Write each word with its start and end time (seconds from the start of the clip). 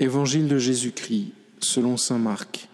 Évangile 0.00 0.48
de 0.48 0.56
Jésus-Christ, 0.56 1.32
selon 1.60 1.98
Saint 1.98 2.18
Marc. 2.18 2.70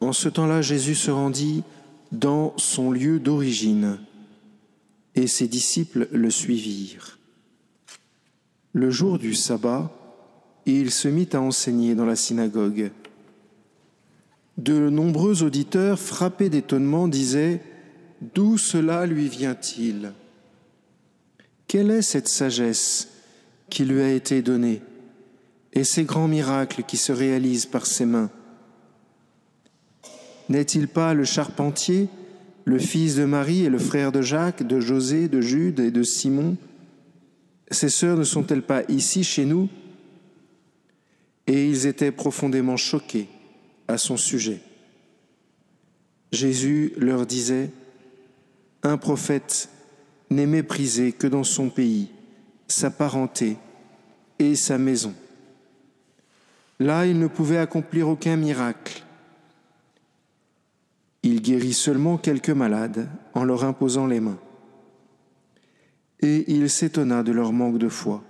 En 0.00 0.14
ce 0.14 0.30
temps-là, 0.30 0.62
Jésus 0.62 0.94
se 0.94 1.10
rendit 1.10 1.62
dans 2.10 2.54
son 2.56 2.90
lieu 2.90 3.20
d'origine, 3.20 3.98
et 5.14 5.26
ses 5.26 5.46
disciples 5.46 6.08
le 6.10 6.30
suivirent. 6.30 7.18
Le 8.72 8.90
jour 8.90 9.18
du 9.18 9.34
sabbat, 9.34 9.92
il 10.64 10.90
se 10.90 11.06
mit 11.06 11.28
à 11.34 11.40
enseigner 11.42 11.94
dans 11.94 12.06
la 12.06 12.16
synagogue. 12.16 12.90
De 14.56 14.88
nombreux 14.88 15.42
auditeurs, 15.42 15.98
frappés 15.98 16.48
d'étonnement, 16.48 17.08
disaient 17.08 17.60
D'où 18.34 18.56
cela 18.56 19.04
lui 19.04 19.28
vient-il? 19.28 20.12
Quelle 21.66 21.90
est 21.90 22.02
cette 22.02 22.28
sagesse 22.28 23.10
qui 23.68 23.84
lui 23.84 24.00
a 24.00 24.10
été 24.10 24.40
donnée? 24.40 24.80
Et 25.74 25.84
ces 25.84 26.04
grands 26.04 26.28
miracles 26.28 26.84
qui 26.84 26.96
se 26.96 27.12
réalisent 27.12 27.66
par 27.66 27.86
ses 27.86 28.06
mains 28.06 28.30
N'est-il 30.48 30.88
pas 30.88 31.14
le 31.14 31.24
charpentier, 31.24 32.08
le 32.64 32.78
fils 32.78 33.16
de 33.16 33.24
Marie 33.24 33.64
et 33.64 33.68
le 33.68 33.78
frère 33.78 34.12
de 34.12 34.22
Jacques, 34.22 34.62
de 34.62 34.80
José, 34.80 35.28
de 35.28 35.40
Jude 35.40 35.80
et 35.80 35.90
de 35.90 36.02
Simon? 36.02 36.56
Ses 37.70 37.88
sœurs 37.88 38.16
ne 38.16 38.24
sont-elles 38.24 38.62
pas 38.62 38.82
ici 38.88 39.24
chez 39.24 39.44
nous? 39.44 39.68
Et 41.46 41.68
ils 41.68 41.86
étaient 41.86 42.12
profondément 42.12 42.76
choqués 42.76 43.28
à 43.88 43.98
son 43.98 44.16
sujet. 44.16 44.60
Jésus 46.32 46.92
leur 46.96 47.26
disait, 47.26 47.70
un 48.82 48.96
prophète 48.96 49.68
n'est 50.30 50.46
méprisé 50.46 51.12
que 51.12 51.26
dans 51.26 51.44
son 51.44 51.68
pays, 51.68 52.08
sa 52.68 52.90
parenté 52.90 53.56
et 54.38 54.54
sa 54.54 54.78
maison. 54.78 55.14
Là, 56.84 57.06
il 57.06 57.18
ne 57.18 57.28
pouvait 57.28 57.56
accomplir 57.56 58.10
aucun 58.10 58.36
miracle. 58.36 59.02
Il 61.22 61.40
guérit 61.40 61.72
seulement 61.72 62.18
quelques 62.18 62.50
malades 62.50 63.08
en 63.32 63.42
leur 63.42 63.64
imposant 63.64 64.06
les 64.06 64.20
mains. 64.20 64.38
Et 66.20 66.44
il 66.52 66.68
s'étonna 66.68 67.22
de 67.22 67.32
leur 67.32 67.54
manque 67.54 67.78
de 67.78 67.88
foi. 67.88 68.22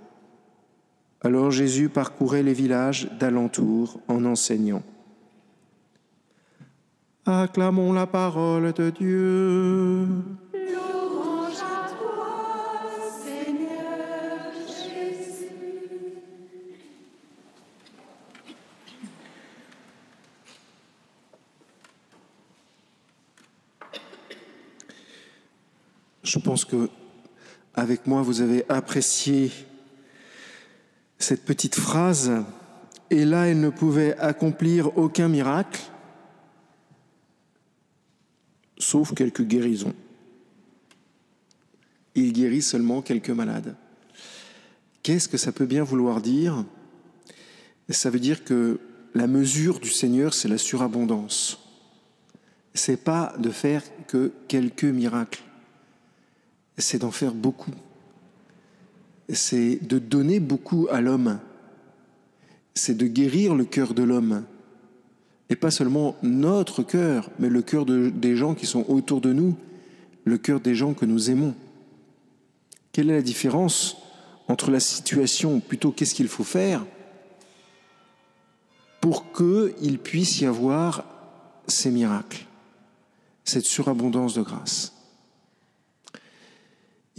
Alors 1.19 1.51
Jésus 1.51 1.89
parcourait 1.89 2.43
les 2.43 2.53
villages 2.53 3.09
d'alentour 3.19 3.99
en 4.07 4.23
enseignant. 4.23 4.83
Acclamons 7.25 7.91
la 7.91 8.07
parole 8.07 8.71
de 8.71 8.89
Dieu. 8.89 10.07
Je 26.25 26.39
pense 26.39 26.65
que 26.65 26.89
avec 27.75 28.07
moi 28.07 28.23
vous 28.23 28.41
avez 28.41 28.65
apprécié 28.67 29.51
cette 31.19 31.45
petite 31.45 31.75
phrase 31.75 32.31
et 33.11 33.25
là 33.25 33.45
elle 33.47 33.59
ne 33.59 33.69
pouvait 33.69 34.17
accomplir 34.17 34.97
aucun 34.97 35.27
miracle 35.27 35.79
sauf 38.79 39.13
quelques 39.13 39.43
guérisons. 39.43 39.93
Il 42.15 42.33
guérit 42.33 42.63
seulement 42.63 43.03
quelques 43.03 43.29
malades. 43.29 43.75
Qu'est-ce 45.03 45.27
que 45.27 45.37
ça 45.37 45.51
peut 45.51 45.67
bien 45.67 45.83
vouloir 45.83 46.21
dire? 46.21 46.65
Ça 47.89 48.09
veut 48.09 48.19
dire 48.19 48.43
que 48.43 48.79
la 49.13 49.27
mesure 49.27 49.79
du 49.79 49.89
Seigneur, 49.89 50.33
c'est 50.33 50.47
la 50.47 50.57
surabondance. 50.57 51.59
C'est 52.73 53.03
pas 53.03 53.35
de 53.37 53.51
faire 53.51 53.83
que 54.07 54.31
quelques 54.47 54.85
miracles 54.85 55.43
c'est 56.77 56.99
d'en 56.99 57.11
faire 57.11 57.33
beaucoup. 57.33 57.73
C'est 59.29 59.79
de 59.81 59.97
donner 59.97 60.39
beaucoup 60.39 60.87
à 60.91 61.01
l'homme. 61.01 61.39
C'est 62.73 62.97
de 62.97 63.07
guérir 63.07 63.55
le 63.55 63.65
cœur 63.65 63.93
de 63.93 64.03
l'homme. 64.03 64.43
Et 65.49 65.55
pas 65.55 65.71
seulement 65.71 66.15
notre 66.23 66.83
cœur, 66.83 67.29
mais 67.39 67.49
le 67.49 67.61
cœur 67.61 67.85
des 67.85 68.35
gens 68.35 68.55
qui 68.55 68.65
sont 68.65 68.85
autour 68.89 69.21
de 69.21 69.31
nous, 69.31 69.55
le 70.23 70.37
cœur 70.37 70.59
des 70.59 70.75
gens 70.75 70.93
que 70.93 71.05
nous 71.05 71.29
aimons. 71.29 71.53
Quelle 72.91 73.09
est 73.09 73.15
la 73.15 73.21
différence 73.21 73.97
entre 74.47 74.71
la 74.71 74.79
situation, 74.79 75.59
plutôt 75.59 75.91
qu'est-ce 75.91 76.15
qu'il 76.15 76.27
faut 76.27 76.43
faire 76.43 76.85
pour 79.01 79.31
qu'il 79.33 79.99
puisse 79.99 80.41
y 80.41 80.47
avoir 80.47 81.03
ces 81.67 81.91
miracles, 81.91 82.45
cette 83.43 83.65
surabondance 83.65 84.33
de 84.33 84.41
grâce? 84.41 84.94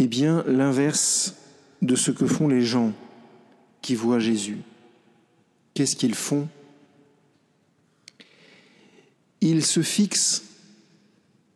Eh 0.07 0.09
bien, 0.09 0.45
l'inverse 0.47 1.35
de 1.83 1.97
ce 1.97 2.13
que 2.13 2.29
font 2.29 2.47
les 2.47 2.63
gens 2.63 2.93
qui 3.83 3.97
voient 3.97 4.21
Jésus. 4.21 4.59
Qu'est-ce 5.75 5.97
qu'ils 5.97 6.15
font? 6.15 6.47
Ils 9.41 9.65
se 9.65 9.83
fixent 9.83 10.45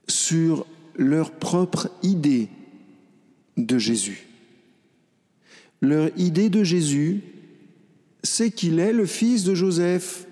sur 0.08 0.66
leur 0.96 1.30
propre 1.30 1.90
idée 2.02 2.48
de 3.56 3.78
Jésus. 3.78 4.26
Leur 5.80 6.10
idée 6.18 6.48
de 6.48 6.64
Jésus, 6.64 7.22
c'est 8.24 8.50
qu'il 8.50 8.80
est 8.80 8.92
le 8.92 9.06
fils 9.06 9.44
de 9.44 9.54
Joseph, 9.54 10.26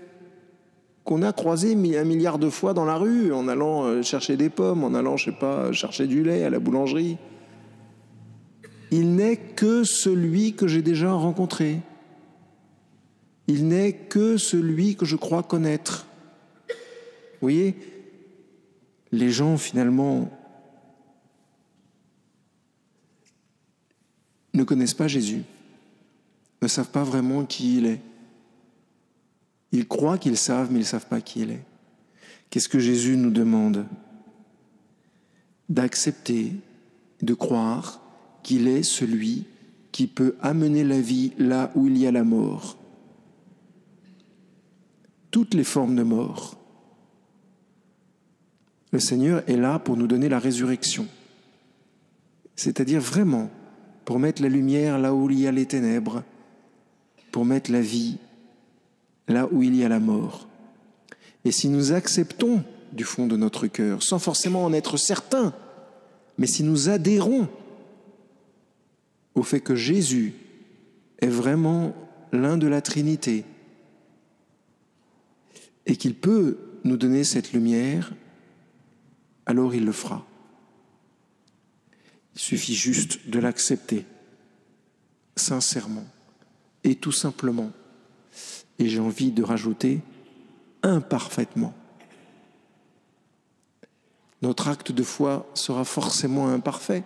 qu'on 1.04 1.22
a 1.22 1.32
croisé 1.32 1.74
un 1.74 2.04
milliard 2.04 2.40
de 2.40 2.50
fois 2.50 2.74
dans 2.74 2.84
la 2.84 2.96
rue 2.96 3.32
en 3.32 3.46
allant 3.46 3.84
euh, 3.84 4.02
chercher 4.02 4.36
des 4.36 4.50
pommes, 4.50 4.82
en 4.82 4.94
allant, 4.94 5.16
je 5.16 5.26
sais 5.26 5.38
pas, 5.38 5.70
chercher 5.70 6.08
du 6.08 6.24
lait 6.24 6.42
à 6.42 6.50
la 6.50 6.58
boulangerie 6.58 7.16
il 8.90 9.14
n'est 9.14 9.36
que 9.36 9.84
celui 9.84 10.54
que 10.54 10.66
j'ai 10.66 10.82
déjà 10.82 11.12
rencontré. 11.12 11.80
Il 13.46 13.68
n'est 13.68 13.92
que 13.92 14.36
celui 14.36 14.96
que 14.96 15.04
je 15.04 15.16
crois 15.16 15.42
connaître. 15.42 16.06
Vous 16.68 16.74
voyez, 17.42 17.76
les 19.12 19.30
gens 19.30 19.56
finalement 19.56 20.30
ne 24.54 24.64
connaissent 24.64 24.94
pas 24.94 25.08
Jésus, 25.08 25.44
ne 26.62 26.68
savent 26.68 26.90
pas 26.90 27.04
vraiment 27.04 27.44
qui 27.44 27.78
il 27.78 27.86
est. 27.86 28.00
Ils 29.72 29.86
croient 29.86 30.18
qu'ils 30.18 30.38
savent, 30.38 30.70
mais 30.70 30.78
ils 30.78 30.82
ne 30.82 30.86
savent 30.86 31.06
pas 31.06 31.20
qui 31.20 31.40
il 31.40 31.50
est. 31.50 31.64
Qu'est-ce 32.50 32.68
que 32.68 32.78
Jésus 32.78 33.16
nous 33.16 33.30
demande? 33.30 33.86
D'accepter, 35.68 36.52
de 37.20 37.34
croire 37.34 38.00
qu'il 38.48 38.66
est 38.66 38.82
celui 38.82 39.44
qui 39.92 40.06
peut 40.06 40.34
amener 40.40 40.82
la 40.82 40.98
vie 40.98 41.32
là 41.36 41.70
où 41.74 41.86
il 41.86 41.98
y 41.98 42.06
a 42.06 42.10
la 42.10 42.24
mort. 42.24 42.78
Toutes 45.30 45.52
les 45.52 45.64
formes 45.64 45.94
de 45.94 46.02
mort. 46.02 46.56
Le 48.90 49.00
Seigneur 49.00 49.42
est 49.46 49.58
là 49.58 49.78
pour 49.78 49.98
nous 49.98 50.06
donner 50.06 50.30
la 50.30 50.38
résurrection, 50.38 51.06
c'est-à-dire 52.56 53.02
vraiment 53.02 53.50
pour 54.06 54.18
mettre 54.18 54.40
la 54.40 54.48
lumière 54.48 54.98
là 54.98 55.12
où 55.12 55.28
il 55.28 55.40
y 55.40 55.46
a 55.46 55.52
les 55.52 55.66
ténèbres, 55.66 56.22
pour 57.30 57.44
mettre 57.44 57.70
la 57.70 57.82
vie 57.82 58.16
là 59.28 59.46
où 59.52 59.62
il 59.62 59.76
y 59.76 59.84
a 59.84 59.90
la 59.90 60.00
mort. 60.00 60.48
Et 61.44 61.52
si 61.52 61.68
nous 61.68 61.92
acceptons 61.92 62.64
du 62.94 63.04
fond 63.04 63.26
de 63.26 63.36
notre 63.36 63.66
cœur, 63.66 64.02
sans 64.02 64.18
forcément 64.18 64.64
en 64.64 64.72
être 64.72 64.96
certains, 64.96 65.52
mais 66.38 66.46
si 66.46 66.62
nous 66.62 66.88
adhérons 66.88 67.46
au 69.38 69.42
fait 69.42 69.60
que 69.60 69.74
Jésus 69.74 70.34
est 71.20 71.28
vraiment 71.28 71.94
l'un 72.32 72.58
de 72.58 72.66
la 72.66 72.82
Trinité 72.82 73.44
et 75.86 75.96
qu'il 75.96 76.14
peut 76.14 76.58
nous 76.84 76.96
donner 76.96 77.24
cette 77.24 77.52
lumière, 77.52 78.12
alors 79.46 79.74
il 79.74 79.84
le 79.84 79.92
fera. 79.92 80.26
Il 82.34 82.40
suffit 82.40 82.74
juste 82.74 83.28
de 83.28 83.38
l'accepter 83.38 84.04
sincèrement 85.36 86.06
et 86.84 86.96
tout 86.96 87.12
simplement. 87.12 87.70
Et 88.78 88.88
j'ai 88.88 89.00
envie 89.00 89.32
de 89.32 89.42
rajouter 89.42 90.00
imparfaitement. 90.82 91.74
Notre 94.42 94.68
acte 94.68 94.92
de 94.92 95.02
foi 95.02 95.50
sera 95.54 95.84
forcément 95.84 96.48
imparfait, 96.48 97.02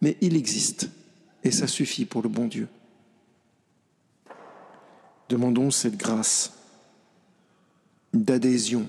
mais 0.00 0.16
il 0.20 0.36
existe. 0.36 0.88
Et 1.44 1.50
ça 1.50 1.66
suffit 1.66 2.04
pour 2.04 2.22
le 2.22 2.28
bon 2.28 2.46
Dieu. 2.46 2.68
Demandons 5.28 5.70
cette 5.70 5.96
grâce 5.96 6.52
d'adhésion 8.12 8.88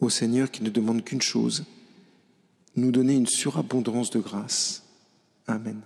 au 0.00 0.10
Seigneur 0.10 0.50
qui 0.50 0.62
ne 0.62 0.70
demande 0.70 1.04
qu'une 1.04 1.22
chose, 1.22 1.64
nous 2.76 2.90
donner 2.90 3.14
une 3.14 3.26
surabondance 3.26 4.10
de 4.10 4.18
grâce. 4.18 4.82
Amen. 5.46 5.80